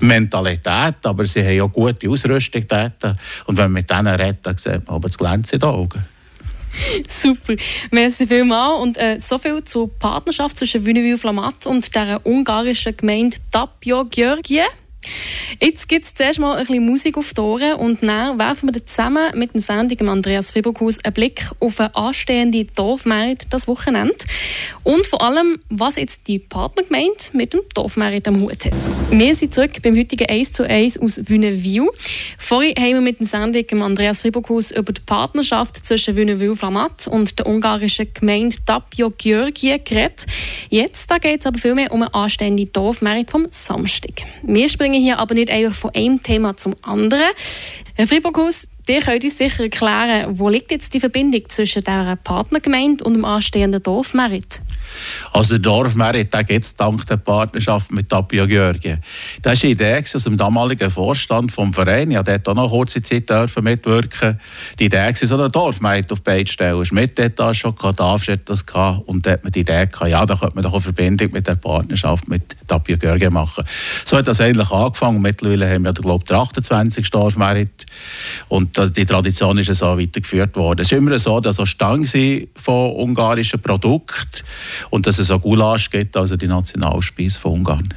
Mentalität, 0.00 0.96
aber 1.04 1.24
sie 1.26 1.42
haben 1.42 1.56
ja 1.56 1.64
gute 1.66 2.08
Ausrüstung 2.10 2.64
dort. 2.68 3.16
Und 3.46 3.56
wenn 3.56 3.64
man 3.64 3.72
mit 3.72 3.90
denen 3.90 4.08
redet, 4.08 4.38
dann 4.42 4.56
sieht 4.56 4.86
man 4.86 4.96
aber 4.96 5.08
das 5.08 5.18
Glänzen 5.18 5.54
in 5.54 5.60
den 5.60 5.68
Augen. 5.68 6.04
Super, 7.08 7.54
merci 7.90 8.26
vielmals. 8.26 8.82
Und 8.82 8.98
äh, 8.98 9.18
so 9.18 9.38
viel 9.38 9.62
zur 9.64 9.90
Partnerschaft 9.98 10.58
zwischen 10.58 10.84
Wünnewil 10.84 11.18
Flamat 11.18 11.66
und 11.66 11.94
der 11.94 12.24
ungarischen 12.24 12.96
Gemeinde 12.96 13.38
Tapio 13.50 14.04
Georgie. 14.04 14.62
Jetzt 15.60 15.88
gibt 15.88 16.04
es 16.04 16.14
zuerst 16.14 16.38
mal 16.38 16.56
ein 16.56 16.66
bisschen 16.66 16.84
Musik 16.84 17.16
auf 17.16 17.32
die 17.32 17.40
Ohren 17.40 17.74
und 17.74 18.02
dann 18.02 18.38
werfen 18.38 18.74
wir 18.74 18.84
zusammen 18.84 19.38
mit 19.38 19.54
dem 19.54 19.60
Sendung 19.60 20.08
Andreas 20.08 20.50
Friburghaus 20.50 21.02
einen 21.02 21.14
Blick 21.14 21.50
auf 21.60 21.80
eine 21.80 21.94
anstehende 21.94 22.64
Dorfmerit 22.64 23.46
das 23.50 23.68
Wochenende 23.68 24.16
und 24.82 25.06
vor 25.06 25.22
allem, 25.22 25.58
was 25.68 25.96
jetzt 25.96 26.26
die 26.26 26.38
Partnergemeinde 26.38 27.16
mit 27.32 27.52
dem 27.52 27.60
Dorfmerit 27.74 28.26
am 28.28 28.40
Hut 28.40 28.64
hat. 28.64 28.72
Wir 29.10 29.34
sind 29.34 29.54
zurück 29.54 29.80
beim 29.82 29.96
heutigen 29.96 30.26
1 30.26 30.52
zu 30.52 30.64
1 30.64 30.98
aus 30.98 31.20
Wünnewil. 31.28 31.88
Vorher 32.38 32.74
haben 32.76 32.94
wir 32.94 33.00
mit 33.00 33.20
dem 33.20 33.26
Sendung 33.26 33.82
Andreas 33.82 34.22
Friburghaus 34.22 34.72
über 34.72 34.92
die 34.92 35.00
Partnerschaft 35.00 35.86
zwischen 35.86 36.16
Wünnewil 36.16 36.56
Flamat 36.56 37.06
und 37.06 37.38
der 37.38 37.46
ungarischen 37.46 38.12
Gemeinde 38.12 38.56
Tapio 38.66 39.12
Georgie 39.16 39.78
geredet. 39.82 40.26
Jetzt 40.68 41.08
geht 41.20 41.40
es 41.40 41.46
aber 41.46 41.58
vielmehr 41.58 41.92
um 41.92 42.02
eine 42.02 42.12
anstehende 42.12 42.66
Dorfmerit 42.66 43.30
vom 43.30 43.46
Samstag. 43.50 44.22
Wir 44.42 44.68
springen 44.86 45.02
hier 45.02 45.18
aber 45.18 45.34
nicht 45.34 45.50
einfach 45.50 45.76
von 45.76 45.90
einem 45.96 46.22
Thema 46.22 46.56
zum 46.56 46.76
anderen. 46.82 47.32
Herr 47.94 48.06
Friburghus, 48.06 48.68
Ihr 48.88 49.00
könnt 49.00 49.24
uns 49.24 49.36
sicher 49.36 49.64
erklären, 49.64 50.38
wo 50.38 50.48
liegt 50.48 50.70
jetzt 50.70 50.94
die 50.94 51.00
Verbindung 51.00 51.42
zwischen 51.48 51.82
der 51.82 52.16
Partnergemeinde 52.22 53.02
und 53.02 53.14
dem 53.14 53.24
anstehenden 53.24 53.82
Dorfmerit? 53.82 54.60
Also 55.32 55.54
der 55.54 55.58
Dorfmerit, 55.58 56.32
der 56.32 56.44
gibt 56.44 56.64
es 56.64 56.74
dank 56.74 57.06
der 57.06 57.16
Partnerschaft 57.16 57.92
mit 57.92 58.08
Tapio 58.08 58.46
Georgi. 58.46 58.96
Das 59.42 59.54
ist 59.54 59.62
die 59.62 59.70
Idee 59.70 60.02
aus 60.14 60.24
dem 60.24 60.36
damaligen 60.36 60.90
Vorstand 60.90 61.52
vom 61.52 61.72
Verein. 61.72 62.10
Ich 62.10 62.18
durfte 62.18 62.50
auch 62.50 62.54
noch 62.54 62.70
kurze 62.70 63.02
Zeit 63.02 63.30
mitwirken. 63.62 64.40
Die 64.78 64.86
Idee 64.86 64.98
war, 64.98 65.14
so 65.14 65.34
einen 65.34 65.50
Dorfmerit 65.50 66.10
auf 66.12 66.20
die 66.20 66.24
Beine 66.24 66.44
zu 66.44 66.52
stellen. 66.52 66.84
Schmidt 66.84 67.18
hat 67.20 67.38
das 67.38 67.56
schon 67.56 67.74
gehabt, 67.74 68.00
Dav 68.00 68.26
hat 68.26 68.48
das 68.48 68.64
gehabt. 68.64 69.08
Und 69.08 69.26
da 69.26 69.32
hat 69.32 69.44
man 69.44 69.52
die 69.52 69.60
Idee 69.60 69.86
gehabt, 69.86 70.10
ja, 70.10 70.24
da 70.24 70.36
könnte 70.36 70.54
man 70.54 70.64
doch 70.64 70.72
eine 70.72 70.80
Verbindung 70.80 71.32
mit 71.32 71.46
der 71.46 71.56
Partnerschaft 71.56 72.28
mit 72.28 72.56
Tapio 72.66 72.96
Georgi 72.96 73.30
machen. 73.30 73.64
So 74.04 74.16
hat 74.16 74.26
das 74.26 74.40
eigentlich 74.40 74.70
angefangen. 74.70 75.20
Mittlerweile 75.20 75.68
haben 75.68 75.84
wir, 75.84 75.92
glaube 75.92 76.22
ich, 76.24 76.28
den 76.28 76.36
28. 76.36 77.10
Dorfmerit. 77.10 77.86
Und 78.48 78.76
die 78.96 79.06
Tradition 79.06 79.58
ist 79.58 79.74
so 79.74 79.98
weitergeführt 79.98 80.56
worden. 80.56 80.80
Es 80.80 80.92
ist 80.92 80.98
immer 80.98 81.18
so, 81.18 81.40
dass 81.40 81.58
es 81.58 81.68
Stangen 81.68 82.06
von 82.54 82.92
ungarischen 82.92 83.60
Produkten 83.60 84.42
und 84.90 85.06
dass 85.06 85.18
es 85.18 85.30
auch 85.30 85.40
Gulasch 85.40 85.90
gibt, 85.90 86.16
also 86.16 86.36
die 86.36 86.46
Nationalspeise 86.46 87.38
von 87.38 87.52
Ungarn. 87.52 87.94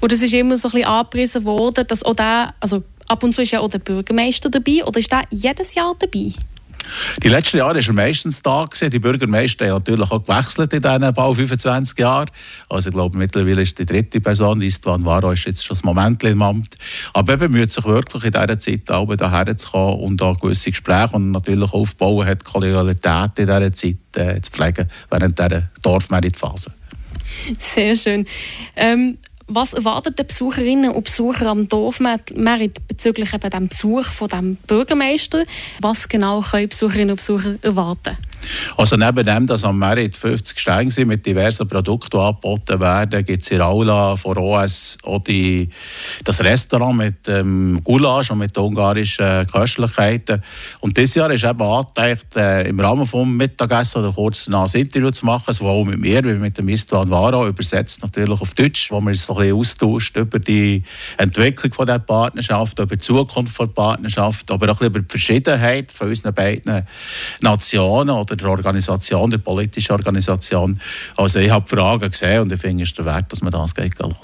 Und 0.00 0.12
es 0.12 0.22
ist 0.22 0.32
immer 0.32 0.56
so 0.56 0.68
ein 0.68 0.72
bisschen 0.72 0.88
angepriesen 0.88 1.44
worden, 1.44 1.86
dass 1.86 2.02
auch 2.02 2.14
der, 2.14 2.54
also 2.60 2.82
ab 3.08 3.22
und 3.22 3.34
zu 3.34 3.42
ist 3.42 3.50
ja 3.50 3.60
auch 3.60 3.70
der 3.70 3.78
Bürgermeister 3.78 4.50
dabei, 4.50 4.84
oder 4.84 4.98
ist 4.98 5.10
der 5.10 5.22
jedes 5.30 5.74
Jahr 5.74 5.94
dabei? 5.98 6.32
Die 7.22 7.28
letzten 7.28 7.58
Jahre 7.58 7.74
war 7.74 7.86
er 7.86 7.92
meistens 7.92 8.42
da. 8.42 8.64
Gewesen. 8.64 8.90
Die 8.90 8.98
Bürgermeister 8.98 9.66
haben 9.66 9.74
natürlich 9.74 10.10
auch 10.10 10.22
gewechselt 10.22 10.72
in 10.72 10.82
diesen 10.82 11.14
bald 11.14 11.36
25 11.36 11.98
Jahren. 11.98 12.30
Also 12.68 12.88
ich 12.88 12.94
glaube, 12.94 13.18
mittlerweile 13.18 13.62
ist 13.62 13.78
die 13.78 13.86
dritte 13.86 14.20
Person, 14.20 14.62
Istvan 14.62 15.04
Varo, 15.04 15.32
ist 15.32 15.44
jetzt 15.44 15.64
schon 15.64 15.76
das 15.76 15.84
Moment 15.84 16.22
im 16.24 16.42
Amt. 16.42 16.74
Aber 17.12 17.32
er 17.32 17.38
bemüht 17.38 17.70
sich 17.70 17.84
wirklich 17.84 18.24
in 18.24 18.32
dieser 18.32 18.58
Zeit 18.58 18.90
auch 18.90 19.14
daher 19.16 19.56
zu 19.56 19.70
kommen 19.70 20.00
und 20.00 20.20
da 20.20 20.32
gewisse 20.32 20.70
Gespräche 20.70 21.16
und 21.16 21.30
natürlich 21.30 21.72
aufbauen 21.72 22.26
hat, 22.26 22.44
Kollegialität 22.44 23.38
in 23.38 23.46
dieser 23.46 23.72
Zeit 23.72 23.96
äh, 24.16 24.40
zu 24.40 24.50
pflegen, 24.50 24.88
während 25.10 25.38
dieser 25.38 25.70
Dorfmeritphase. 25.82 26.72
Sehr 27.58 27.96
schön. 27.96 28.26
Ähm 28.76 29.18
was 29.46 29.72
erwartet 29.72 30.18
die 30.18 30.24
Besucherinnen 30.24 30.90
und 30.90 31.04
Besucher 31.04 31.46
am 31.46 31.68
Dorfmerit 31.68 32.88
bezüglich 32.88 33.32
eben 33.34 33.50
dem 33.50 33.68
Besuch 33.68 34.06
von 34.06 34.28
dem 34.28 34.56
Bürgermeister? 34.66 35.44
Was 35.80 36.08
genau 36.08 36.40
können 36.40 36.68
Besucherinnen 36.68 37.10
und 37.10 37.16
Besucher 37.16 37.56
erwarten? 37.62 38.16
Also 38.76 38.96
neben 38.96 39.24
dem, 39.24 39.46
dass 39.46 39.64
am 39.64 39.78
Merit 39.78 40.16
50 40.16 40.58
Steine 40.58 40.90
sind, 40.90 41.08
mit 41.08 41.24
diversen 41.24 41.68
Produkten 41.68 42.18
angeboten 42.18 42.80
werden, 42.80 43.24
gibt 43.24 43.42
es 43.42 43.50
in 43.50 43.60
Aula 43.60 44.16
vor 44.16 44.36
OS 44.36 44.98
auch 45.02 45.22
die, 45.22 45.68
das 46.24 46.40
Restaurant 46.40 46.96
mit 46.96 47.28
ähm, 47.28 47.80
Gulasch 47.82 48.30
und 48.30 48.38
mit 48.38 48.56
ungarischen 48.56 49.46
Köstlichkeiten. 49.46 50.42
Und 50.80 50.96
dieses 50.96 51.14
Jahr 51.14 51.30
ist 51.30 51.44
eben 51.44 51.62
angedacht, 51.62 52.36
äh, 52.36 52.68
im 52.68 52.80
Rahmen 52.80 53.04
des 53.04 53.12
Mittagessen 53.14 54.02
oder 54.02 54.12
kurz 54.12 54.44
danach 54.44 54.72
ein 54.72 54.80
Interview 54.80 55.10
zu 55.10 55.26
machen, 55.26 55.52
sowohl 55.52 55.84
mit 55.84 56.00
mir 56.00 56.24
wie 56.24 56.34
mit 56.34 56.58
dem 56.58 56.68
Istvan 56.68 57.10
Vara, 57.10 57.46
übersetzt 57.46 58.02
natürlich 58.02 58.40
auf 58.40 58.54
Deutsch, 58.54 58.90
wo 58.90 59.00
man 59.00 59.14
sich 59.14 59.22
so 59.22 59.34
ein 59.34 59.46
bisschen 59.46 59.58
austauscht 59.58 60.16
über 60.16 60.38
die 60.38 60.82
Entwicklung 61.16 61.72
von 61.72 61.86
der 61.86 61.98
Partnerschaft, 61.98 62.78
über 62.78 62.96
die 62.96 63.00
Zukunft 63.00 63.58
der 63.58 63.66
Partnerschaft, 63.66 64.50
aber 64.50 64.72
auch 64.72 64.80
über 64.80 65.00
die 65.00 65.08
Verschiedenheit 65.08 65.92
von 65.92 66.08
unseren 66.08 66.34
beiden 66.34 66.86
Nationen 67.40 68.10
oder 68.10 68.33
oder 68.34 68.42
der 68.42 68.50
Organisation, 68.50 69.30
der 69.30 69.38
politischen 69.38 69.92
Organisation. 69.92 70.80
Also 71.16 71.38
ich 71.38 71.50
habe 71.50 71.66
Fragen 71.66 72.10
gesehen 72.10 72.42
und 72.42 72.52
ich 72.52 72.60
finde, 72.60 72.82
es 72.82 72.90
ist 72.90 72.98
der 72.98 73.04
Wert, 73.04 73.30
dass 73.30 73.42
man 73.42 73.52
das 73.52 73.74
geht 73.74 73.98
hören. 73.98 74.14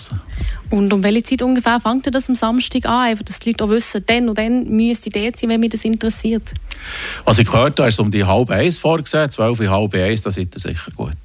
Und 0.70 0.92
um 0.92 1.02
welche 1.02 1.22
Zeit 1.22 1.42
ungefähr 1.42 1.80
fängt 1.80 2.12
das 2.14 2.28
am 2.28 2.36
Samstag 2.36 2.86
an, 2.86 3.08
einfach, 3.08 3.24
dass 3.24 3.40
die 3.40 3.50
Leute 3.50 3.64
auch 3.64 3.70
wissen, 3.70 4.04
dann 4.06 4.28
und 4.28 4.38
dann 4.38 4.64
müsste 4.68 5.10
die 5.10 5.32
sein, 5.34 5.50
wenn 5.50 5.60
mich 5.60 5.70
das 5.70 5.84
interessiert? 5.84 6.52
Was 7.24 7.38
ich 7.38 7.46
gehört 7.46 7.78
habe, 7.78 7.88
ist 7.88 7.98
um 7.98 8.10
die 8.10 8.24
halb 8.24 8.50
eins 8.50 8.78
vorgesehen, 8.78 9.30
zwölf 9.30 9.58
halb 9.58 9.94
eins, 9.94 10.22
das 10.22 10.36
ist 10.36 10.58
sicher 10.60 10.90
gut. 10.94 11.16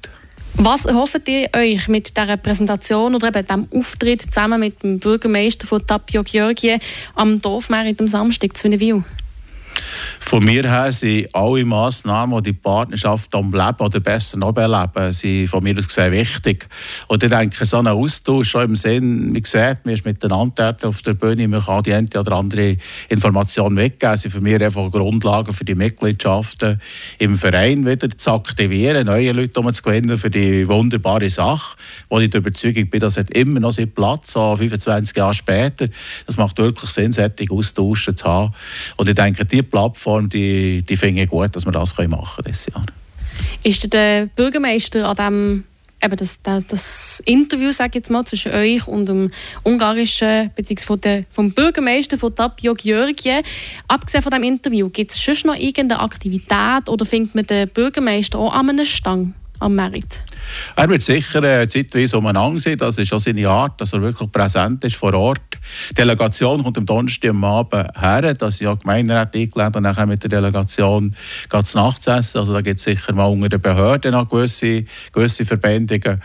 Was 0.58 0.86
erhofft 0.86 1.28
ihr 1.28 1.50
euch 1.54 1.86
mit 1.86 2.16
dieser 2.16 2.36
Präsentation 2.38 3.14
oder 3.14 3.28
eben 3.28 3.46
diesem 3.46 3.68
Auftritt 3.78 4.22
zusammen 4.22 4.58
mit 4.58 4.82
dem 4.82 4.98
Bürgermeister 4.98 5.66
von 5.66 5.86
Tapio 5.86 6.22
Georgie 6.24 6.78
am 7.14 7.42
Dorfmerit 7.42 8.00
am 8.00 8.08
Samstag 8.08 8.56
zu 8.56 8.70
Wien? 8.80 9.04
Von 10.20 10.44
mir 10.44 10.68
her 10.68 10.92
sind 10.92 11.34
alle 11.34 11.64
Massnahmen, 11.64 12.42
die 12.42 12.52
die 12.52 12.58
Partnerschaft 12.58 13.34
am 13.34 13.52
Leben 13.52 13.80
oder 13.80 14.00
besser 14.00 14.38
noch 14.38 14.52
beleben, 14.52 15.12
sind 15.12 15.48
von 15.48 15.62
mir 15.62 15.78
aus 15.78 15.86
gesehen 15.86 16.12
wichtig. 16.12 16.68
Und 17.06 17.22
ich 17.22 17.30
denke, 17.30 17.64
so 17.64 17.78
ein 17.78 17.86
Austausch 17.86 18.50
schon 18.50 18.64
im 18.64 18.76
Sinn, 18.76 19.34
wie 19.34 19.40
gesagt, 19.40 19.84
wir 19.84 19.94
sind 19.94 20.06
miteinander 20.06 20.76
auf 20.82 21.02
der 21.02 21.14
Bühne, 21.14 21.48
man 21.48 21.64
kann 21.64 21.82
die 21.82 21.94
eine 21.94 22.08
oder 22.18 22.32
andere 22.32 22.76
Information 23.08 23.76
weggeben, 23.76 24.16
sind 24.16 24.32
für 24.32 24.40
mich 24.40 24.60
einfach 24.60 24.90
Grundlagen 24.90 25.52
für 25.52 25.64
die 25.64 25.74
Mitgliedschaften 25.74 26.80
im 27.18 27.34
Verein 27.34 27.86
wieder 27.86 28.08
zu 28.16 28.32
aktivieren, 28.32 29.06
neue 29.06 29.32
Leute 29.32 29.60
um 29.60 29.72
zu 29.72 29.82
gewinnen 29.82 30.18
für 30.18 30.30
die 30.30 30.66
wunderbare 30.68 31.30
Sache, 31.30 31.76
wo 32.08 32.18
ich 32.18 32.30
der 32.30 32.40
Überzeugung 32.40 32.88
bin, 32.88 33.00
das 33.00 33.16
hat 33.16 33.30
immer 33.30 33.60
noch 33.60 33.72
seinen 33.72 33.92
Platz, 33.92 34.32
so 34.32 34.56
25 34.56 35.16
Jahre 35.16 35.34
später. 35.34 35.88
Das 36.26 36.36
macht 36.36 36.58
wirklich 36.58 36.90
Sinn, 36.90 37.12
solche 37.12 37.50
Austausche 37.50 38.14
zu 38.14 38.24
haben. 38.26 38.54
Und 38.96 39.08
ich 39.08 39.14
denke, 39.14 39.44
die 39.44 39.62
Plattform, 39.62 40.05
die, 40.32 40.82
die 40.82 40.96
finde 40.96 41.22
ich 41.22 41.28
gut, 41.28 41.54
dass 41.54 41.64
wir 41.64 41.72
das 41.72 41.96
machen 41.96 42.08
können 42.08 42.44
dieses 42.46 42.66
Jahr. 42.66 42.86
Ist 43.62 43.92
der 43.92 44.26
Bürgermeister 44.26 45.08
an 45.08 45.16
dem 45.16 45.64
eben 46.02 46.16
das, 46.16 46.40
das, 46.42 46.66
das 46.66 47.22
Interview 47.24 47.72
sag 47.72 47.94
jetzt 47.94 48.10
mal, 48.10 48.24
zwischen 48.24 48.52
euch 48.52 48.86
und 48.86 49.06
dem 49.06 49.30
ungarischen, 49.64 50.50
beziehungsweise 50.54 51.24
vom 51.30 51.52
Bürgermeister 51.52 52.18
von 52.18 52.34
Tapio 52.34 52.74
Georgie. 52.74 53.40
Abgesehen 53.88 54.22
von 54.22 54.30
diesem 54.30 54.44
Interview, 54.44 54.88
gibt 54.90 55.12
es 55.12 55.20
schon 55.20 55.36
noch 55.44 55.54
irgendeine 55.56 56.00
Aktivität 56.00 56.88
oder 56.88 57.04
findet 57.04 57.34
man 57.34 57.46
den 57.46 57.68
Bürgermeister 57.68 58.38
auch 58.38 58.52
an 58.52 58.70
einem 58.70 58.84
Stang? 58.84 59.34
am 59.60 59.74
Merit? 59.74 60.22
Er 60.76 60.88
wird 60.88 61.02
sicher 61.02 61.42
äh, 61.42 61.68
zeitweise 61.68 62.18
umeinander 62.18 62.60
sein. 62.60 62.76
Das 62.76 62.98
ist 62.98 63.12
auch 63.12 63.18
seine 63.18 63.48
Art, 63.48 63.80
dass 63.80 63.92
er 63.92 64.02
wirklich 64.02 64.30
präsent 64.30 64.84
ist 64.84 64.96
vor 64.96 65.14
Ort. 65.14 65.40
Die 65.90 65.94
Delegation 65.94 66.62
kommt 66.62 66.78
am 66.78 66.86
Donnerstag 66.86 67.30
am 67.30 67.44
Abend 67.44 67.88
her. 68.00 68.34
Das 68.34 68.54
ist 68.54 68.60
ja 68.60 68.74
Gemeinderat 68.74 69.34
eingeladen 69.34 69.84
und 69.84 69.96
dann 69.96 70.08
mit 70.08 70.22
der 70.22 70.30
Delegation 70.30 71.14
geht 71.48 71.64
es 71.64 71.74
nachts 71.74 72.06
essen. 72.06 72.38
Also 72.38 72.52
da 72.52 72.60
gibt 72.60 72.78
es 72.78 72.84
sicher 72.84 73.14
mal 73.14 73.26
unter 73.26 73.48
den 73.48 73.60
Behörden 73.60 74.12
noch 74.12 74.28
gewisse, 74.28 74.84
gewisse 75.12 75.44
Verbindungen. 75.44 76.20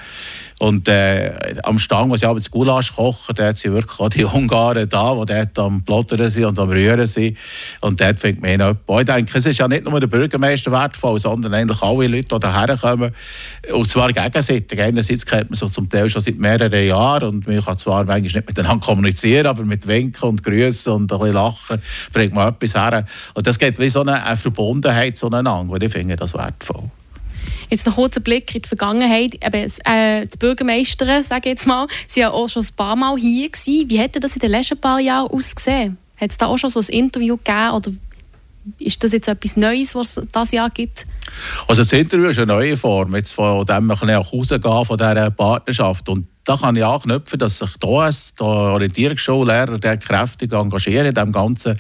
Und 0.61 0.87
äh, 0.87 1.33
am 1.63 1.79
Stang, 1.79 2.11
wo 2.11 2.15
sie 2.15 2.27
abends 2.27 2.51
Gulasch 2.51 2.93
kochen, 2.95 3.33
dort 3.35 3.57
sind 3.57 3.73
wirklich 3.73 3.99
auch 3.99 4.09
die 4.09 4.25
Ungarn 4.25 4.87
da, 4.87 5.15
die 5.15 5.25
dort 5.25 5.57
am 5.57 5.83
Plottern 5.83 6.29
sind 6.29 6.45
und 6.45 6.59
am 6.59 6.69
Rühren 6.69 7.07
sind. 7.07 7.35
Und 7.79 7.99
dort 7.99 8.19
fängt 8.19 8.43
man 8.43 8.61
an. 8.61 8.77
Ich 8.87 9.05
denke, 9.05 9.39
es 9.39 9.45
ist 9.47 9.57
ja 9.57 9.67
nicht 9.67 9.85
nur 9.85 9.99
der 9.99 10.05
Bürgermeister 10.05 10.71
wertvoll, 10.71 11.17
sondern 11.17 11.55
eigentlich 11.55 11.81
alle 11.81 12.05
Leute, 12.05 12.39
die 12.39 12.47
hierher 12.47 12.77
kommen. 12.77 13.11
Und 13.73 13.89
zwar 13.89 14.10
gegenseitig. 14.13 14.79
Einerseits 14.79 15.25
kennt 15.25 15.49
man 15.49 15.57
sich 15.57 15.71
zum 15.71 15.89
Teil 15.89 16.09
schon 16.09 16.21
seit 16.21 16.37
mehreren 16.37 16.87
Jahren 16.87 17.29
und 17.29 17.47
man 17.47 17.63
kann 17.63 17.77
zwar 17.77 18.03
manchmal 18.03 18.21
nicht 18.21 18.35
miteinander 18.35 18.85
kommunizieren, 18.85 19.47
aber 19.47 19.63
mit 19.63 19.87
Winken 19.87 20.29
und 20.29 20.43
Grüßen 20.43 20.93
und 20.93 21.11
ein 21.11 21.19
bisschen 21.19 21.33
Lachen 21.33 21.81
bringt 22.13 22.33
man 22.33 22.49
etwas 22.49 22.75
her. 22.75 23.05
Und 23.33 23.47
das 23.47 23.57
geht 23.59 23.79
wie 23.79 23.89
so 23.89 24.01
eine, 24.01 24.23
eine 24.23 24.37
Verbundenheit 24.37 25.17
zueinander. 25.17 25.59
Und 25.59 25.83
ich 25.83 25.91
finde 25.91 26.15
das 26.15 26.33
wertvoll. 26.33 26.89
Jetzt 27.69 27.85
noch 27.85 27.95
kurzer 27.95 28.19
Blick 28.19 28.53
in 28.53 28.61
die 28.61 28.67
Vergangenheit. 28.67 29.35
Eben, 29.35 29.71
äh, 29.85 30.27
die 30.27 30.37
Bürgermeisterin, 30.37 31.23
sage 31.23 31.49
ich 31.49 31.53
jetzt 31.53 31.67
mal, 31.67 31.87
sie 32.07 32.19
ja 32.19 32.31
auch 32.31 32.49
schon 32.49 32.63
ein 32.63 32.75
paar 32.75 32.95
Mal 32.95 33.17
hier 33.17 33.49
gewesen. 33.49 33.89
Wie 33.89 33.97
hätte 33.97 34.19
das 34.19 34.33
in 34.33 34.39
den 34.39 34.51
letzten 34.51 34.77
paar 34.77 34.99
Jahren 34.99 35.31
ausgesehen? 35.31 35.97
Hat 36.17 36.31
es 36.31 36.37
da 36.37 36.47
auch 36.47 36.57
schon 36.57 36.69
so 36.69 36.79
ein 36.79 36.87
Interview 36.87 37.37
gegeben 37.37 37.71
oder 37.71 37.91
ist 38.79 39.03
das 39.03 39.11
jetzt 39.11 39.27
etwas 39.27 39.57
Neues, 39.57 39.95
was 39.95 40.17
es 40.17 40.27
dieses 40.33 40.51
Jahr 40.51 40.69
gibt? 40.69 41.05
Also 41.67 41.81
das 41.81 41.93
Interview 41.93 42.27
ist 42.27 42.37
eine 42.37 42.47
neue 42.47 42.77
Form, 42.77 43.15
jetzt 43.15 43.33
von 43.33 43.65
dem 43.65 43.87
wir 43.87 44.05
nach 44.05 44.31
Hause 44.31 44.59
gehen, 44.59 44.85
von 44.85 44.97
dieser 44.97 45.31
Partnerschaft. 45.31 46.09
Und 46.09 46.27
da 46.43 46.57
kann 46.57 46.75
ich 46.75 46.85
anknüpfen, 46.85 47.39
dass 47.39 47.59
sich 47.59 47.77
da 47.79 48.09
der 48.09 48.45
Orientierungsschullehrer 48.45 49.77
der 49.77 49.97
kräftig 49.97 50.51
engagiert 50.51 51.07
in 51.07 51.13
dem 51.13 51.31
ganzen 51.31 51.79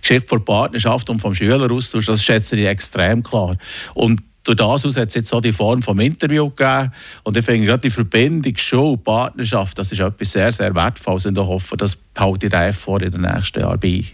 Geschichte 0.00 0.28
von 0.28 0.44
Partnerschaft 0.44 1.10
und 1.10 1.18
vom 1.18 1.34
Schüleraustausch. 1.34 2.06
Das 2.06 2.22
schätze 2.22 2.56
ich 2.56 2.66
extrem 2.66 3.22
klar. 3.22 3.56
Und 3.94 4.20
durch 4.44 4.56
das 4.56 4.86
aus 4.86 4.96
hat 4.96 5.08
es 5.08 5.14
jetzt 5.14 5.28
so 5.28 5.40
die 5.40 5.52
Form 5.52 5.80
des 5.80 5.98
Interviews 5.98 6.54
gegeben. 6.56 6.90
Und 7.22 7.36
ich 7.36 7.44
finde 7.44 7.66
gerade 7.66 7.82
die 7.82 7.90
Verbindung, 7.90 8.56
Show, 8.56 8.96
Partnerschaft, 8.96 9.78
das 9.78 9.92
ist 9.92 10.00
etwas 10.00 10.32
sehr, 10.32 10.50
sehr 10.52 10.74
Wertvolles. 10.74 11.26
Und 11.26 11.36
ich 11.36 11.44
hoffe, 11.44 11.76
das 11.76 11.98
halte 12.16 12.46
ich 12.46 12.52
den 12.52 12.72
vor 12.72 13.02
in 13.02 13.10
den 13.10 13.20
nächsten 13.20 13.60
Jahren 13.60 13.78
bei. 13.78 14.04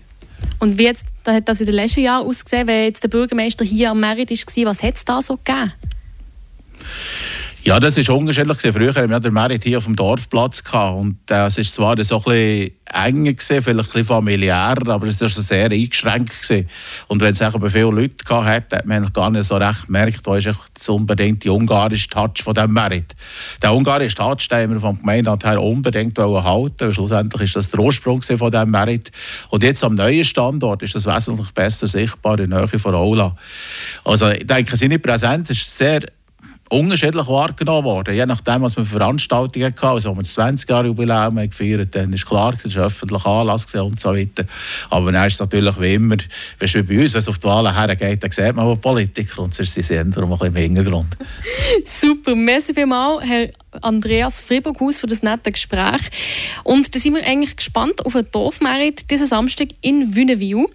Und 0.58 0.78
wie 0.78 0.84
jetzt, 0.84 1.06
hat 1.26 1.48
das 1.48 1.60
in 1.60 1.66
den 1.66 1.74
letzten 1.74 2.00
Jahren 2.00 2.26
ausgesehen, 2.26 2.66
wenn 2.66 2.84
jetzt 2.84 3.02
der 3.02 3.08
Bürgermeister 3.08 3.64
hier 3.64 3.90
am 3.90 4.00
Merit 4.00 4.30
war? 4.30 4.64
Was 4.66 4.82
hat 4.82 4.96
es 4.96 5.04
da 5.04 5.22
so 5.22 5.36
gegeben? 5.36 5.72
Ja, 7.64 7.80
das 7.80 7.96
ist 7.96 8.10
unterschiedlich. 8.10 8.74
Früher 8.74 8.94
hatten 8.94 9.10
wir 9.10 9.20
den 9.20 9.32
Merit 9.32 9.64
hier 9.64 9.78
auf 9.78 9.84
dem 9.84 9.96
Dorfplatz 9.96 10.62
und 10.72 11.18
das 11.26 11.56
ist 11.56 11.72
zwar 11.72 12.02
so 12.04 12.18
ein 12.18 12.22
bisschen 12.24 12.72
enger 12.94 13.32
gewesen, 13.32 13.62
vielleicht 13.62 13.68
ein 13.68 13.92
bisschen 13.92 14.04
familiärer, 14.04 14.88
aber 14.88 15.06
es 15.06 15.20
war 15.20 15.28
sehr 15.28 15.70
eingeschränkt 15.70 16.40
gewesen. 16.40 16.68
Und 17.08 17.20
wenn 17.20 17.32
es 17.32 17.40
eben 17.40 17.70
viele 17.70 17.90
Leute 17.90 18.24
gehabt 18.24 18.46
hat, 18.46 18.72
hat 18.72 18.86
man 18.86 19.12
gar 19.12 19.30
nicht 19.30 19.46
so 19.46 19.56
recht 19.56 19.86
gemerkt, 19.86 20.20
wo 20.24 20.34
ist 20.34 20.48
das 20.74 20.88
unbedingt 20.88 21.44
die 21.44 21.50
ungarische 21.50 22.08
Touch 22.08 22.42
von 22.42 22.54
dem 22.54 22.72
Merit. 22.72 23.14
Der 23.62 23.74
ungarische 23.74 24.16
Touch, 24.16 24.48
den 24.48 24.72
wir 24.72 24.80
vom 24.80 24.98
Gemeinderat 24.98 25.44
her 25.44 25.60
unbedingt 25.60 26.18
halten. 26.18 26.94
Schlussendlich 26.94 27.42
ist 27.42 27.56
das 27.56 27.70
der 27.70 27.80
Ursprung 27.80 28.22
von 28.22 28.50
dem 28.50 28.70
Merit. 28.70 29.10
Und 29.50 29.62
jetzt 29.62 29.82
am 29.84 29.94
neuen 29.94 30.24
Standort 30.24 30.82
ist 30.82 30.94
das 30.94 31.06
wesentlich 31.06 31.50
besser 31.52 31.86
sichtbar 31.86 32.38
in 32.38 32.50
der 32.50 32.60
Nähe 32.60 32.78
von 32.78 32.94
Aula. 32.94 33.36
Also 34.04 34.28
ich 34.30 34.46
denke, 34.46 34.76
seine 34.76 34.98
Präsenz 34.98 35.50
ist 35.50 35.76
sehr 35.76 36.00
unterschiedlich 36.70 37.26
wahrgenommen 37.26 37.84
worden. 37.84 38.14
Je 38.14 38.26
nachdem, 38.26 38.62
was 38.62 38.76
wir 38.76 38.84
Veranstaltungen 38.84 39.66
hatten. 39.66 39.86
Also, 39.86 40.10
wenn 40.10 40.16
wir 40.16 40.22
das 40.22 40.38
20-Jahre-Jubiläum 40.38 41.36
gefeiert 41.36 41.94
dann 41.94 42.12
ist 42.12 42.26
klar, 42.26 42.54
es 42.62 42.76
war 42.76 42.86
öffentlicher 42.86 43.26
Anlass 43.26 43.74
und 43.74 44.00
so 44.00 44.14
weiter. 44.14 44.44
Aber 44.90 45.12
dann 45.12 45.26
ist 45.26 45.34
es 45.34 45.40
natürlich 45.40 45.80
wie 45.80 45.94
immer, 45.94 46.16
wie 46.16 46.82
bei 46.82 47.02
uns, 47.02 47.14
wenn 47.14 47.18
es 47.18 47.28
auf 47.28 47.38
die 47.38 47.46
Wahlen 47.46 47.74
hergeht, 47.74 48.22
dann 48.22 48.30
sieht 48.30 48.54
man 48.54 48.66
aber 48.66 48.76
Politiker 48.76 49.42
und 49.42 49.54
sonst 49.54 49.72
sind 49.72 49.86
sie 49.86 49.98
ein 49.98 50.10
bisschen 50.10 50.46
im 50.46 50.56
Hintergrund. 50.56 51.16
Super, 51.84 52.34
merci 52.34 52.74
vielmals, 52.74 53.24
Herr 53.24 53.48
Andreas 53.82 54.40
Friburghaus 54.40 54.98
für 54.98 55.06
das 55.06 55.22
nette 55.22 55.52
Gespräch. 55.52 56.02
Und 56.62 56.94
da 56.94 57.00
sind 57.00 57.14
wir 57.14 57.24
eigentlich 57.24 57.56
gespannt 57.56 58.04
auf 58.04 58.14
einen 58.16 58.30
Dorfmerit 58.30 59.10
diesen 59.10 59.26
Samstag 59.26 59.68
in 59.80 60.14
Wünnewil. 60.14 60.66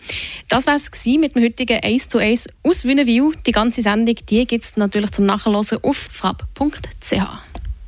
Das 0.48 0.68
war 0.68 0.75
es 0.75 0.89
mit 1.06 1.36
dem 1.36 1.44
heutigen 1.44 1.79
1 1.84 2.10
zu 2.10 2.18
1 2.18 2.48
aus 2.63 2.86
Wünnewil. 2.86 3.34
Die 3.46 3.51
ganze 3.51 3.82
Sendung 3.82 4.15
gibt 4.15 4.63
es 4.63 4.77
natürlich 4.77 5.12
zum 5.12 5.25
Nachhören 5.25 5.79
auf 5.82 5.98
frapp.ch. 5.98 7.49